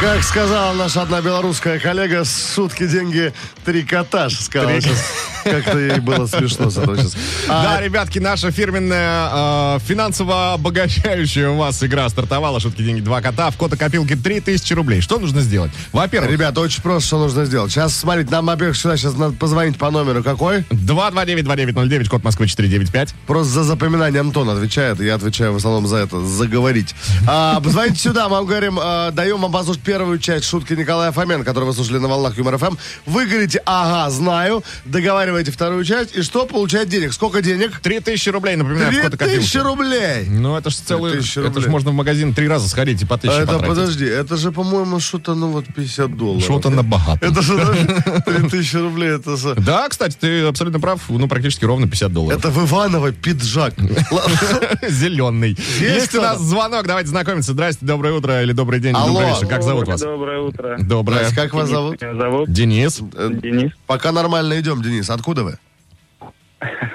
[0.00, 3.32] Как сказала наша одна белорусская коллега, сутки деньги
[3.64, 4.34] трикотаж.
[4.40, 5.04] Сказала Три- сейчас.
[5.50, 7.16] Как-то ей было смешно этого сейчас.
[7.48, 12.60] А, Да, ребятки, наша фирменная э, финансово обогащающая у вас игра стартовала.
[12.60, 13.50] Шутки, деньги, два кота.
[13.50, 15.00] В кота копилки 3000 рублей.
[15.00, 15.70] Что нужно сделать?
[15.92, 17.70] Во-первых, Ребята, очень просто, что нужно сделать.
[17.70, 20.64] Сейчас, смотрите, нам, во-первых, сюда сейчас надо позвонить по номеру какой?
[20.70, 23.14] 229-2909, код Москвы 495.
[23.26, 26.94] Просто за запоминание Антон отвечает, я отвечаю в основном за это, заговорить.
[27.26, 31.44] А, позвоните сюда, мы вам говорим, а, даем вам послушать первую часть шутки Николая Фомен,
[31.44, 32.76] которую вы слушали на волнах Юмор ФМ.
[33.06, 34.62] Вы говорите, ага, знаю,
[35.36, 37.12] договариваете вторую часть, и что, получает денег?
[37.12, 37.78] Сколько денег?
[37.80, 39.66] 3000 рублей, напоминаю, в кота 3000 копилки.
[39.66, 40.26] рублей!
[40.28, 41.12] Ну, это же целый...
[41.12, 43.68] 3000 Это же можно в магазин три раза сходить и по 1000 А это, потратить.
[43.76, 46.42] подожди, это же, по-моему, что-то, ну вот 50 долларов.
[46.42, 47.18] Что-то на богато.
[47.24, 47.54] Это же
[48.24, 49.54] 3000 рублей, это же...
[49.56, 51.00] Да, кстати, ты абсолютно прав.
[51.08, 52.38] Ну, практически ровно 50 долларов.
[52.38, 53.74] Это в Иваново пиджак.
[54.88, 55.56] Зеленый.
[55.80, 57.52] Есть у нас звонок, давайте знакомиться.
[57.52, 58.94] Здрасте, доброе утро или добрый день.
[58.94, 59.38] Алло.
[59.48, 60.00] Как зовут вас?
[60.00, 60.76] Доброе утро.
[60.80, 61.30] Доброе.
[61.34, 62.00] Как вас зовут?
[62.00, 63.00] Меня зовут Денис.
[63.14, 65.10] Э, Денис, Пока нормально идем, Денис.
[65.10, 65.58] Откуда вы?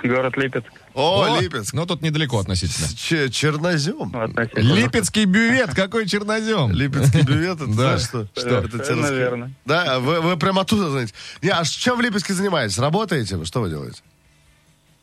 [0.04, 0.68] город Липецк.
[0.94, 1.74] О, Липецк.
[1.74, 2.88] Ну, тут недалеко относительно.
[2.96, 4.10] Че- чернозем.
[4.12, 4.74] Ну, относительно.
[4.74, 6.72] Липецкий бювет, какой чернозем.
[6.72, 7.74] Липецкий бювет, это Да.
[7.74, 8.28] знаешь что?
[8.36, 8.58] Что?
[8.60, 9.52] Это верно.
[9.66, 11.14] Да, вы, вы прям оттуда знаете.
[11.42, 12.78] Не, а чем в Липецке занимаетесь?
[12.80, 13.46] Работаете вы?
[13.46, 14.02] Что вы делаете?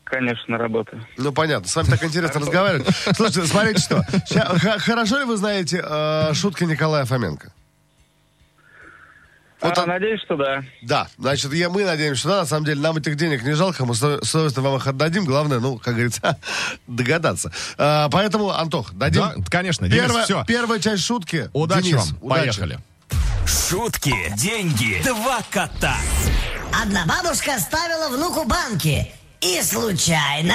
[0.03, 1.05] Конечно, работаю.
[1.17, 1.67] Ну, понятно.
[1.67, 2.87] С вами так интересно разговаривать.
[3.15, 4.03] Слушайте, смотрите что.
[4.79, 7.53] Хорошо ли вы знаете э, шутки Николая Фоменко?
[9.61, 10.63] Вот А, он- надеюсь, что да.
[10.81, 13.85] Да, значит, я, мы надеемся, что да, на самом деле нам этих денег не жалко,
[13.85, 16.37] мы с с удовольствием вам их отдадим, главное, ну, как говорится,
[16.87, 17.51] догадаться.
[17.77, 19.21] А, поэтому, Антох, дадим.
[19.21, 20.43] Да, конечно, Денис, Первая, все.
[20.47, 21.49] первая часть шутки.
[21.53, 22.17] Удачи Денис, вам.
[22.21, 22.41] удачи.
[22.41, 22.79] Поехали.
[23.45, 25.95] Шутки, деньги, два кота.
[26.81, 29.11] Одна бабушка ставила внуку банки.
[29.41, 30.53] И случайно...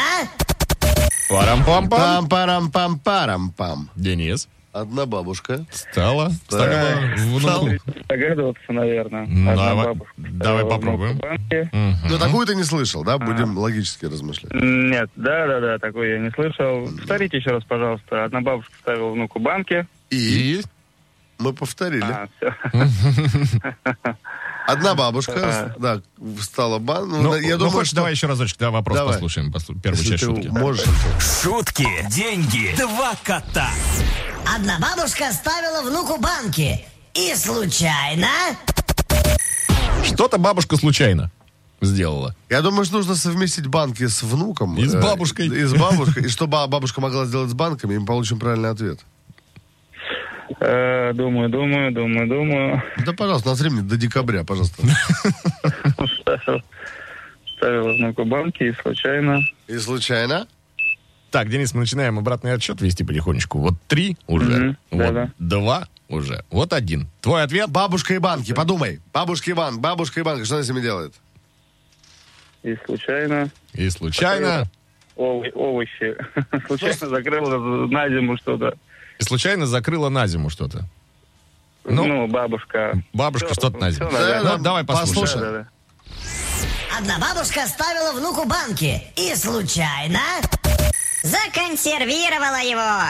[1.31, 2.29] Парам-пам-пам.
[2.29, 3.89] Пам-парам-пам-парам-пам.
[3.97, 4.49] Денис.
[4.75, 5.65] Одна бабушка.
[5.71, 6.31] Стала.
[6.49, 7.69] Ставила внуку.
[8.09, 9.25] Догадываться, наверное.
[9.29, 11.19] Ну, Одна давай- бабушка давай попробуем.
[11.19, 11.71] банки.
[11.73, 13.19] Ну, такую ты не слышал, да?
[13.19, 14.53] Будем логически размышлять.
[14.53, 16.87] Нет, да-да-да, такой я не слышал.
[16.99, 18.25] Повторите еще раз, пожалуйста.
[18.25, 19.87] Одна бабушка ставила внуку банки.
[20.11, 20.61] И
[21.45, 22.05] мы повторили.
[22.05, 22.29] А.
[24.67, 26.01] Одна бабушка, да,
[26.41, 27.09] встала бан.
[27.09, 27.97] Ну, Ну, я ну, думаю, хочешь, что...
[27.97, 29.13] давай еще разочек, да, вопрос Давай.
[29.15, 30.49] послушаем, послу- первую Если часть шутки.
[30.49, 30.85] можешь.
[31.43, 33.69] Шутки, деньги, два кота.
[34.57, 36.83] Одна бабушка ставила внуку банки.
[37.15, 38.29] И случайно...
[40.03, 41.31] Что-то бабушка случайно
[41.83, 42.35] сделала.
[42.49, 44.77] Я думаю, что нужно совместить банки с внуком.
[44.79, 45.47] И с э, бабушкой.
[45.49, 46.25] И с бабушкой.
[46.25, 49.01] И что ба- бабушка могла сделать с банками, и мы получим правильный ответ.
[50.61, 52.83] Э, Думаю, думаю, думаю, думаю.
[53.05, 54.83] Да, пожалуйста, на времени до декабря, пожалуйста.
[56.21, 56.63] Ставила-
[57.57, 59.41] Ставила внуку банки и случайно...
[59.69, 60.47] И случайно?
[61.31, 63.59] Так, Денис, мы начинаем обратный отсчет вести потихонечку.
[63.59, 65.31] Вот три уже, Мгм, вот да-да.
[65.39, 67.09] два уже, вот один.
[67.21, 67.71] Твой ответ?
[67.71, 69.01] Бабушка и банки, подумай.
[69.13, 71.15] Бабушка и банк, бабушка и банк, что она с ними делает?
[72.63, 73.51] И случайно...
[73.73, 74.65] И случайно,
[75.17, 76.17] Овы- овощи.
[76.67, 78.75] Случайно закрыла на зиму что-то.
[79.19, 80.85] И случайно закрыла на зиму что-то.
[81.85, 83.03] Ну, Ну, бабушка.
[83.13, 84.11] бабушка Всё, что-то на зиму.
[84.11, 84.57] наверное.
[84.57, 85.15] Ну, давай послушаем.
[85.21, 85.41] послушай.
[85.41, 85.69] Да-да-да.
[86.99, 89.03] Одна бабушка ставила внуку банки.
[89.17, 90.21] И случайно...
[91.25, 93.01] Законсервировала его.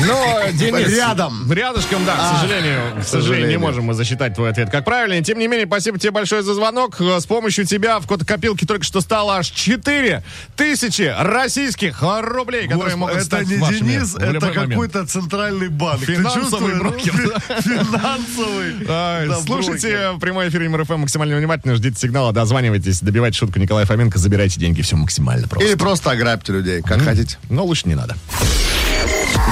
[0.06, 1.52] Но, Денис, Рядом.
[1.52, 2.80] Рядышком, да, к А, сожалению.
[2.98, 5.22] К сожалению, не можем мы засчитать твой ответ как правильный.
[5.22, 6.98] Тем не менее, спасибо тебе большое за звонок.
[7.02, 10.22] Э, С помощью тебя в копилке только что стало аж 4
[10.56, 16.00] тысячи российских рублей, которые Господи, могут это стать не вашими Денис, это какой-то центральный банк.
[16.04, 18.86] Финансовый брокер, Фи- Финансовый.
[18.86, 24.58] Да, Слушайте прямой эфир МРФМ максимально внимательно, ждите сигнала, дозванивайтесь, добивайте шутку Николая Фоменко, забирайте
[24.58, 25.68] деньги, все максимально просто.
[25.68, 27.38] Или просто ограбьте людей, как хотите.
[27.48, 28.16] Но лучше не надо.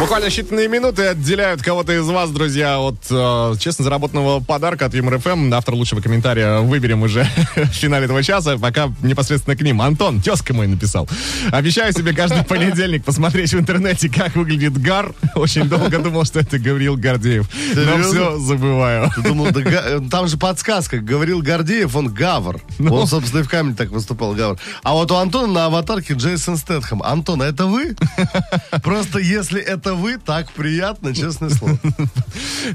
[0.03, 5.21] Буквально считанные минуты отделяют кого-то из вас, друзья, от э, честно заработанного подарка от Юмор
[5.21, 5.55] ФМ.
[5.55, 8.59] Автор лучшего комментария выберем уже в финале этого часа.
[8.59, 9.81] Пока непосредственно к ним.
[9.81, 11.09] Антон, тезка мой написал.
[11.53, 15.15] Обещаю себе каждый понедельник посмотреть в интернете, как выглядит гар.
[15.37, 17.49] Очень долго думал, что это Гавриил Гордеев.
[17.69, 18.03] Но Серьезно?
[18.11, 19.09] все забываю.
[19.15, 20.99] Ты думал, да Га- там же подсказка.
[20.99, 22.61] Говорил Гордеев, он Гавр.
[22.81, 22.93] Ну.
[22.93, 24.59] Он, собственно, и в камне так выступал, Гавр.
[24.83, 27.05] А вот у Антона на аватарке Джейсон Стэтхэм.
[27.05, 27.95] Антон, а это вы?
[28.83, 31.79] Просто если это вы, так приятно, честное слово.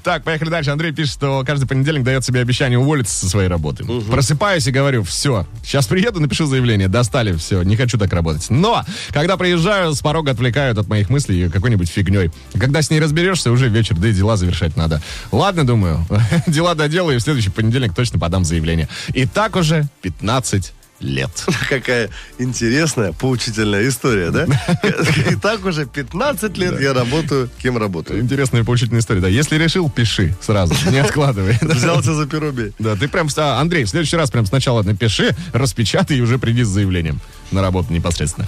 [0.03, 0.71] Так, поехали дальше.
[0.71, 3.85] Андрей пишет, что каждый понедельник дает себе обещание уволиться со своей работы.
[4.09, 8.49] Просыпаюсь и говорю, все, сейчас приеду, напишу заявление, достали, все, не хочу так работать.
[8.49, 12.31] Но, когда приезжаю, с порога отвлекают от моих мыслей какой-нибудь фигней.
[12.53, 15.01] Когда с ней разберешься, уже вечер, да и дела завершать надо.
[15.31, 16.05] Ладно, думаю,
[16.47, 18.89] дела доделаю, и в следующий понедельник точно подам заявление.
[19.13, 21.31] И так уже 15 лет.
[21.69, 24.45] Какая интересная, поучительная история, да?
[25.31, 28.21] И так уже 15 лет я работаю, кем работаю.
[28.21, 29.27] Интересная поучительная история, да.
[29.27, 31.57] Если решил, пиши сразу, не откладывай.
[31.61, 32.73] Взялся за перо бей.
[32.79, 36.63] Да, ты прям, а, Андрей, в следующий раз прям сначала напиши, распечатай и уже приди
[36.63, 37.19] с заявлением
[37.51, 38.47] на работу непосредственно.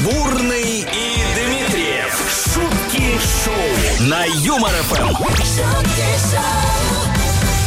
[0.00, 2.12] Бурный и Дмитриев.
[2.44, 6.51] Шутки шоу на Юмор ФМ.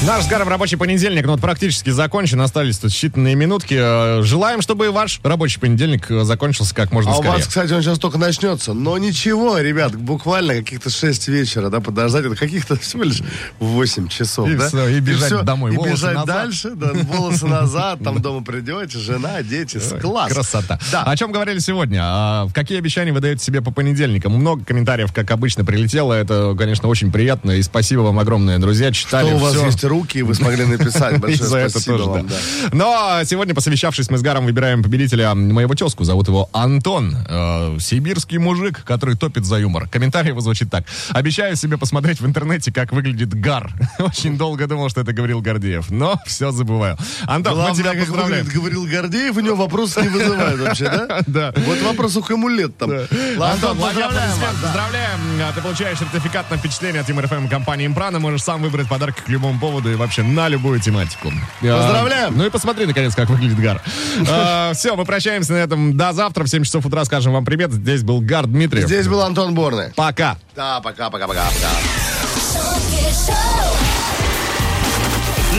[0.05, 3.75] Наш с Гаром рабочий понедельник, ну вот практически закончен, остались тут считанные минутки.
[3.75, 7.37] Э, Желаем, чтобы ваш рабочий понедельник э, закончился как можно А у скорее.
[7.37, 8.73] вас, кстати, он сейчас только начнется.
[8.73, 12.23] Но ничего, ребят, буквально каких-то 6 вечера, да, подождать.
[12.25, 13.21] Это каких-то всего лишь
[13.59, 14.67] 8 часов, И да?
[14.67, 16.27] всё, и бежать домой, И волосы бежать назад.
[16.27, 20.31] дальше, да, волосы назад, там дома придете, жена, дети, класс.
[20.31, 20.79] Красота.
[20.91, 21.01] Да.
[21.03, 22.01] О чем говорили сегодня?
[22.03, 24.33] А, какие обещания вы даете себе по понедельникам?
[24.33, 26.13] Много комментариев, как обычно, прилетело.
[26.13, 27.51] Это, конечно, очень приятно.
[27.51, 28.91] И спасибо вам огромное, друзья.
[28.91, 31.19] Читали Что у вас есть руки, и вы смогли написать.
[31.19, 32.35] Большое за это тоже, вам, да.
[32.35, 32.69] да.
[32.71, 36.03] Но сегодня, посовещавшись, мы с Гаром выбираем победителя моего тезку.
[36.03, 37.15] Зовут его Антон.
[37.27, 39.87] Э, сибирский мужик, который топит за юмор.
[39.89, 40.85] Комментарий его звучит так.
[41.09, 43.71] Обещаю себе посмотреть в интернете, как выглядит Гар.
[43.99, 45.89] Очень долго думал, что это говорил Гордеев.
[45.89, 46.97] Но все забываю.
[47.25, 48.47] Антон, мы тебя Главное, как поздравляем.
[48.47, 51.21] говорил Гордеев, у него вопрос не вызывает вообще, да?
[51.27, 51.53] Да.
[51.57, 52.91] Вот вопрос у кому лет там.
[52.91, 54.31] Антон, поздравляем
[54.61, 55.19] поздравляем.
[55.41, 58.19] А, Ты получаешь сертификат на впечатление от Тимур ФМ компании Импрана.
[58.19, 61.31] Можешь сам выбрать подарок к любому поводу и вообще на любую тематику.
[61.63, 62.37] А, Поздравляем.
[62.37, 63.81] Ну и посмотри, наконец, как выглядит Гар.
[64.73, 66.43] Все, мы прощаемся на этом до завтра.
[66.43, 67.71] В 7 часов утра скажем вам привет.
[67.71, 68.85] Здесь был Гар Дмитриев.
[68.85, 69.93] Здесь был Антон Борный.
[69.95, 70.37] Пока.
[70.55, 71.43] Да, пока-пока-пока.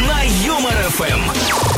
[0.07, 1.77] На Юмор ФМ.